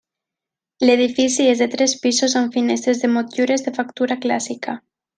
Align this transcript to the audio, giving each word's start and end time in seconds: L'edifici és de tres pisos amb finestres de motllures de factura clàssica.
L'edifici 0.89 1.45
és 1.51 1.61
de 1.63 1.67
tres 1.75 1.95
pisos 2.05 2.37
amb 2.41 2.57
finestres 2.59 3.05
de 3.05 3.13
motllures 3.19 3.67
de 3.71 3.79
factura 3.81 4.23
clàssica. 4.27 4.81